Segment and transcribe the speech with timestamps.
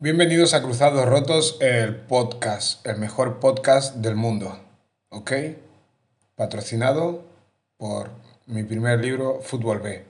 [0.00, 4.56] Bienvenidos a Cruzados Rotos, el podcast, el mejor podcast del mundo.
[5.08, 5.32] ¿Ok?
[6.36, 7.24] Patrocinado
[7.78, 8.10] por
[8.46, 10.04] mi primer libro, Fútbol B.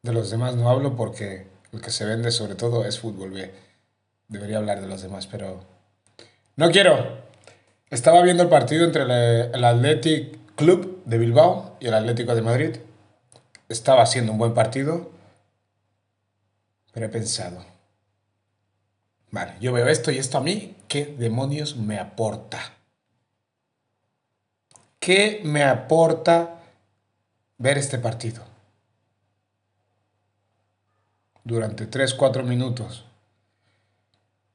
[0.00, 3.52] De los demás no hablo porque el que se vende sobre todo es Fútbol B.
[4.28, 5.60] Debería hablar de los demás, pero...
[6.56, 7.18] No quiero.
[7.90, 12.76] Estaba viendo el partido entre el Athletic Club de Bilbao y el Atlético de Madrid.
[13.68, 15.10] Estaba siendo un buen partido,
[16.94, 17.77] pero he pensado
[19.30, 22.74] Vale, yo veo esto y esto a mí, ¿qué demonios me aporta?
[24.98, 26.60] ¿Qué me aporta
[27.58, 28.42] ver este partido?
[31.44, 33.04] Durante 3-4 minutos.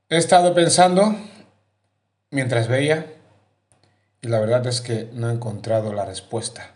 [0.09, 1.15] He estado pensando
[2.29, 3.15] mientras veía
[4.21, 6.75] y la verdad es que no he encontrado la respuesta.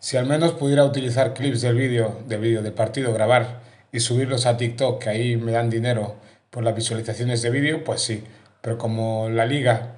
[0.00, 3.60] Si al menos pudiera utilizar clips del vídeo, del vídeo del partido, grabar
[3.92, 6.16] y subirlos a TikTok, que ahí me dan dinero
[6.50, 8.24] por las visualizaciones de vídeo, pues sí.
[8.60, 9.96] Pero como la liga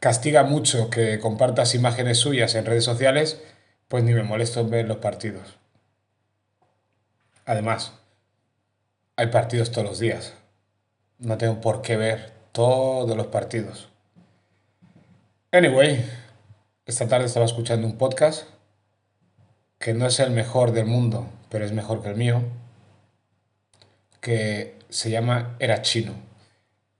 [0.00, 3.40] castiga mucho que compartas imágenes suyas en redes sociales,
[3.88, 5.58] pues ni me molesto en ver los partidos.
[7.46, 7.92] Además,
[9.16, 10.34] hay partidos todos los días.
[11.18, 13.88] No tengo por qué ver todos los partidos.
[15.50, 16.04] Anyway,
[16.84, 18.46] esta tarde estaba escuchando un podcast
[19.78, 22.42] que no es el mejor del mundo, pero es mejor que el mío,
[24.20, 26.14] que se llama Era Chino.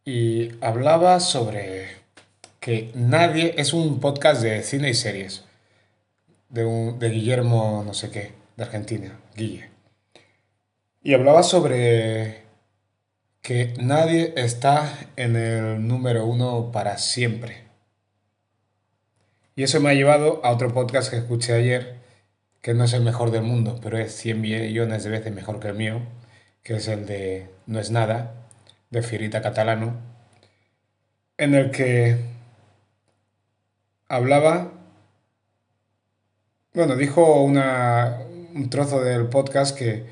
[0.05, 1.89] Y hablaba sobre
[2.61, 5.45] que nadie, es un podcast de cine y series,
[6.49, 9.71] de, un, de Guillermo no sé qué, de Argentina, Guille.
[11.03, 12.43] Y hablaba sobre
[13.43, 17.65] que nadie está en el número uno para siempre.
[19.57, 21.97] Y eso me ha llevado a otro podcast que escuché ayer,
[22.63, 25.69] que no es el mejor del mundo, pero es 100 millones de veces mejor que
[25.69, 26.01] el mío,
[26.63, 28.35] que es el de No es nada,
[28.91, 29.95] de Firita Catalano,
[31.37, 32.17] en el que
[34.09, 34.73] hablaba,
[36.75, 38.19] bueno, dijo una,
[38.55, 40.07] un trozo del podcast que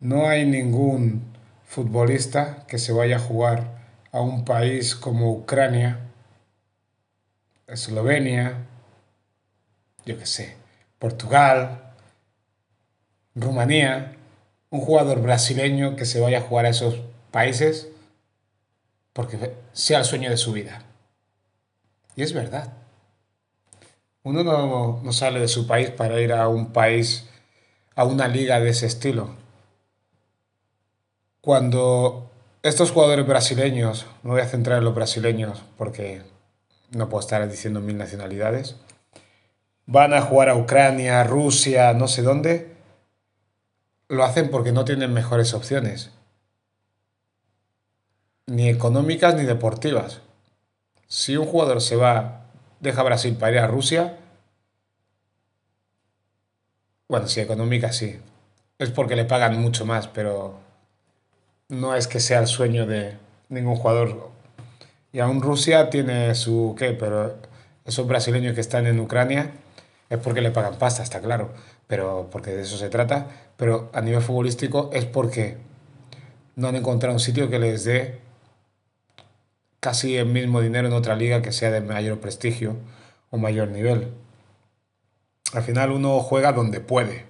[0.00, 1.32] no hay ningún
[1.64, 3.76] futbolista que se vaya a jugar
[4.12, 6.00] a un país como Ucrania,
[7.66, 8.66] Eslovenia,
[10.04, 10.56] yo qué sé,
[10.98, 11.85] Portugal,
[13.36, 14.16] Rumanía,
[14.70, 17.88] un jugador brasileño que se vaya a jugar a esos países
[19.12, 20.82] porque sea el sueño de su vida.
[22.16, 22.72] Y es verdad.
[24.22, 27.28] Uno no, no, sale de su país para ir a un país,
[27.94, 29.36] a una liga de ese estilo.
[31.40, 32.30] Cuando
[32.62, 36.22] estos jugadores brasileños, me voy a centrar en los brasileños porque
[36.90, 38.76] no puedo estar diciendo mil nacionalidades,
[39.86, 42.75] van a jugar a Ucrania, Rusia, no sé dónde,
[44.08, 46.10] lo hacen porque no tienen mejores opciones,
[48.46, 50.20] ni económicas ni deportivas.
[51.08, 52.46] Si un jugador se va,
[52.80, 54.18] deja Brasil para ir a Rusia,
[57.08, 58.18] bueno, si económica sí,
[58.78, 60.58] es porque le pagan mucho más, pero
[61.68, 63.16] no es que sea el sueño de
[63.48, 64.30] ningún jugador.
[65.12, 67.36] Y aún Rusia tiene su qué, pero
[67.84, 69.52] esos brasileños que están en Ucrania
[70.10, 71.50] es porque le pagan pasta, está claro,
[71.86, 75.58] pero porque de eso se trata, pero a nivel futbolístico es porque
[76.54, 78.20] no han encontrado un sitio que les dé
[79.80, 82.76] casi el mismo dinero en otra liga que sea de mayor prestigio
[83.30, 84.08] o mayor nivel.
[85.52, 87.24] Al final uno juega donde puede.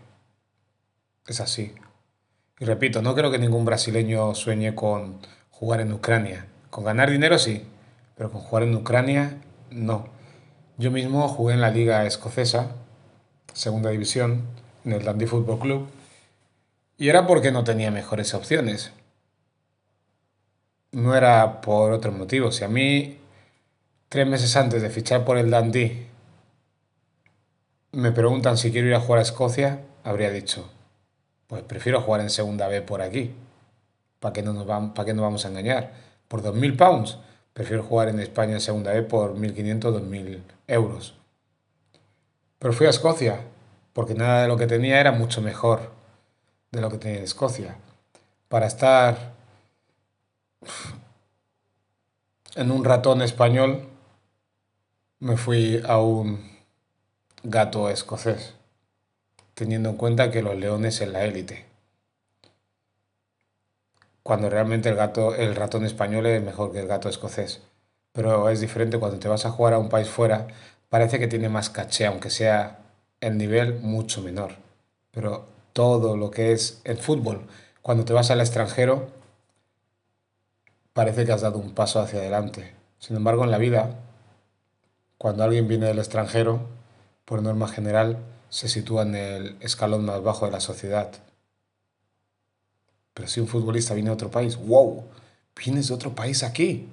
[1.26, 1.74] Es así.
[2.58, 5.18] Y repito, no creo que ningún brasileño sueñe con
[5.50, 6.46] jugar en Ucrania.
[6.70, 7.66] Con ganar dinero sí,
[8.16, 9.38] pero con jugar en Ucrania
[9.70, 10.08] no.
[10.78, 12.72] Yo mismo jugué en la liga escocesa,
[13.54, 14.42] segunda división,
[14.84, 15.88] en el Dundee Football Club,
[16.98, 18.92] y era porque no tenía mejores opciones.
[20.92, 22.52] No era por otro motivo.
[22.52, 23.18] Si a mí,
[24.10, 26.08] tres meses antes de fichar por el Dundee,
[27.92, 30.70] me preguntan si quiero ir a jugar a Escocia, habría dicho,
[31.46, 33.32] pues prefiero jugar en segunda B por aquí.
[34.20, 35.92] ¿Para qué no nos, vamos, para qué nos vamos a engañar?
[36.28, 37.18] Por 2.000 pounds.
[37.56, 41.14] Prefiero jugar en España en segunda B por 1.500, 2.000 euros.
[42.58, 43.40] Pero fui a Escocia,
[43.94, 45.90] porque nada de lo que tenía era mucho mejor
[46.70, 47.78] de lo que tenía en Escocia.
[48.48, 49.32] Para estar
[52.56, 53.88] en un ratón español,
[55.20, 56.58] me fui a un
[57.42, 58.52] gato escocés,
[59.54, 61.64] teniendo en cuenta que los leones en la élite.
[64.26, 67.62] Cuando realmente el gato, el ratón español es mejor que el gato escocés.
[68.10, 70.48] Pero es diferente cuando te vas a jugar a un país fuera,
[70.88, 72.80] parece que tiene más caché, aunque sea
[73.20, 74.56] el nivel mucho menor.
[75.12, 77.46] Pero todo lo que es el fútbol,
[77.82, 79.06] cuando te vas al extranjero,
[80.92, 82.74] parece que has dado un paso hacia adelante.
[82.98, 83.94] Sin embargo, en la vida,
[85.18, 86.62] cuando alguien viene del extranjero,
[87.24, 88.18] por norma general,
[88.48, 91.12] se sitúa en el escalón más bajo de la sociedad.
[93.16, 95.02] Pero si un futbolista viene de otro país, wow,
[95.56, 96.86] vienes de otro país aquí,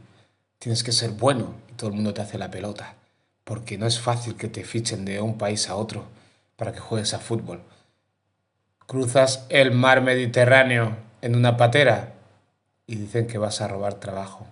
[0.57, 2.95] tienes que ser bueno y todo el mundo te hace la pelota,
[3.43, 6.05] porque no es fácil que te fichen de un país a otro
[6.55, 7.61] para que juegues a fútbol.
[8.87, 12.13] Cruzas el mar Mediterráneo en una patera
[12.87, 14.47] y dicen que vas a robar trabajo.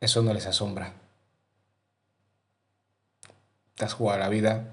[0.00, 0.92] Eso no les asombra.
[3.74, 4.64] Te has jugado la vida,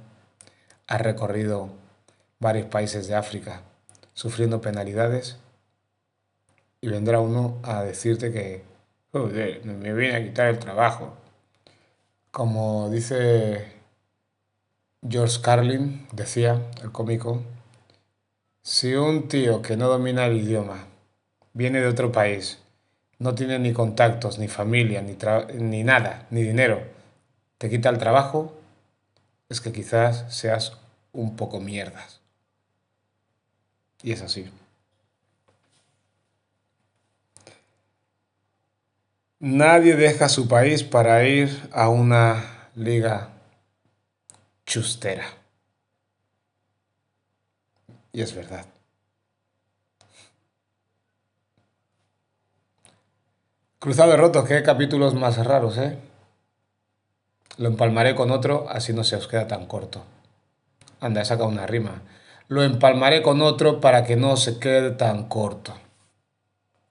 [0.87, 1.69] has recorrido
[2.39, 3.61] varios países de África
[4.13, 5.37] sufriendo penalidades
[6.83, 8.61] y vendrá uno a decirte que
[9.13, 11.13] me viene a quitar el trabajo.
[12.29, 13.71] Como dice
[15.07, 17.41] George Carlin, decía el cómico,
[18.63, 20.87] si un tío que no domina el idioma
[21.53, 22.59] viene de otro país,
[23.17, 25.15] no tiene ni contactos, ni familia, ni,
[25.53, 26.83] ni nada, ni dinero,
[27.59, 28.59] te quita el trabajo,
[29.47, 30.73] es que quizás seas
[31.13, 32.19] un poco mierdas.
[34.01, 34.51] Y es así.
[39.45, 43.27] Nadie deja su país para ir a una liga
[44.65, 45.25] chustera.
[48.13, 48.65] Y es verdad.
[53.79, 55.97] Cruzado de rotos, qué capítulos más raros, ¿eh?
[57.57, 60.05] Lo empalmaré con otro, así no se os queda tan corto.
[61.01, 62.01] Anda, he sacado una rima.
[62.47, 65.82] Lo empalmaré con otro para que no se quede tan corto.